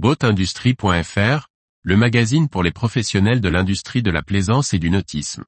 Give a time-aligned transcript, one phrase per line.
[0.00, 1.48] Boatindustrie.fr,
[1.82, 5.44] le magazine pour les professionnels de l'industrie de la plaisance et du nautisme.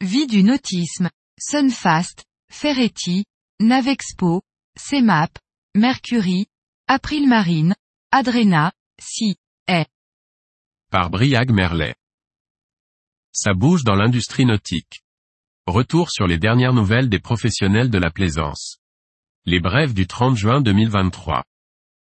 [0.00, 3.26] Vie du nautisme, Sunfast, Ferretti,
[3.60, 4.40] Navexpo,
[4.78, 5.38] CEMAP,
[5.74, 6.46] Mercury,
[6.88, 7.74] April Marine,
[8.10, 9.36] Adrena, Si,
[9.68, 9.90] est.
[10.90, 11.94] Par Briag Merlet.
[13.34, 15.00] Ça bouge dans l'industrie nautique.
[15.66, 18.76] Retour sur les dernières nouvelles des professionnels de la plaisance.
[19.46, 21.42] Les brèves du 30 juin 2023.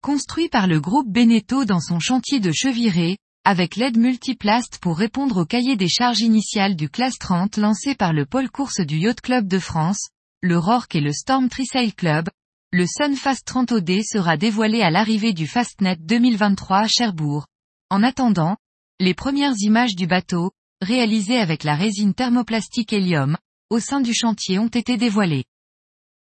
[0.02, 5.38] Construit par le groupe Beneteau dans son chantier de Cheviré, avec l'aide multiplast pour répondre
[5.38, 9.22] au cahier des charges initiales du classe 30 lancé par le pôle course du Yacht
[9.22, 10.09] Club de France,
[10.41, 12.27] le RORC et le Storm Trisail Club,
[12.73, 17.48] le Sunfast 30 OD sera dévoilé à l'arrivée du Fastnet 2023 à Cherbourg.
[17.89, 18.58] En attendant,
[19.00, 23.38] les premières images du bateau, réalisées avec la résine thermoplastique hélium,
[23.70, 25.45] au sein du chantier ont été dévoilées.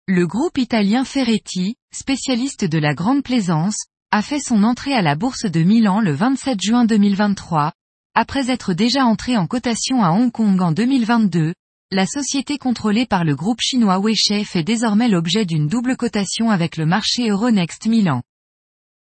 [0.08, 5.16] Le groupe italien Ferretti, spécialiste de la grande plaisance, a fait son entrée à la
[5.16, 7.72] bourse de Milan le 27 juin 2023,
[8.14, 11.54] après être déjà entré en cotation à Hong Kong en 2022,
[11.92, 16.78] la société contrôlée par le groupe chinois Weiche fait désormais l'objet d'une double cotation avec
[16.78, 18.22] le marché Euronext Milan.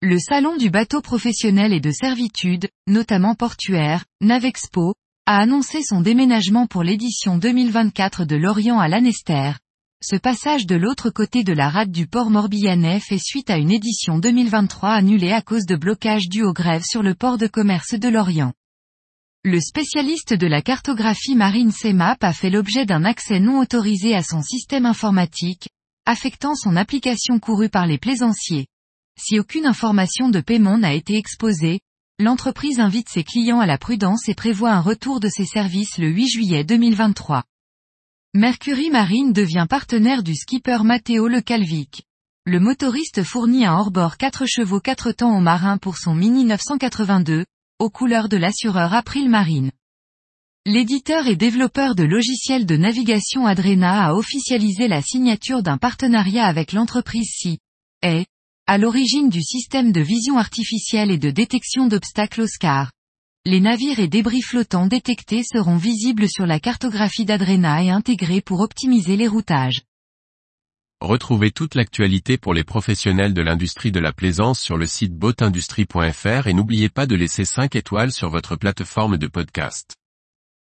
[0.02, 4.95] Le salon du bateau professionnel et de servitude, notamment portuaire, Navexpo,
[5.31, 9.52] a annoncé son déménagement pour l'édition 2024 de Lorient à Lanester.
[10.02, 13.69] Ce passage de l'autre côté de la rade du port Morbihanais fait suite à une
[13.69, 17.94] édition 2023 annulée à cause de blocages dus aux grèves sur le port de commerce
[17.94, 18.53] de Lorient.
[19.44, 24.23] Le spécialiste de la cartographie marine CEMAP a fait l'objet d'un accès non autorisé à
[24.23, 25.69] son système informatique,
[26.08, 28.66] affectant son application courue par les plaisanciers.
[29.16, 31.81] Si aucune information de paiement n'a été exposée,
[32.20, 36.09] l'entreprise invite ses clients à la prudence et prévoit un retour de ses services le
[36.09, 37.45] 8 juillet 2023.
[38.34, 42.03] Mercury Marine devient partenaire du skipper Matteo Le Calvic.
[42.45, 47.45] Le motoriste fournit un hors-bord 4 chevaux 4 temps au marin pour son Mini 982,
[47.80, 49.72] aux couleurs de l'assureur April Marine.
[50.66, 56.73] L'éditeur et développeur de logiciels de navigation Adrena a officialisé la signature d'un partenariat avec
[56.73, 57.60] l'entreprise Si,
[58.69, 62.91] à l'origine du système de vision artificielle et de détection d'obstacles Oscar.
[63.43, 68.59] Les navires et débris flottants détectés seront visibles sur la cartographie d'Adrena et intégrés pour
[68.59, 69.81] optimiser les routages.
[71.02, 76.45] Retrouvez toute l'actualité pour les professionnels de l'industrie de la plaisance sur le site boatindustrie.fr
[76.45, 79.98] et n'oubliez pas de laisser 5 étoiles sur votre plateforme de podcast.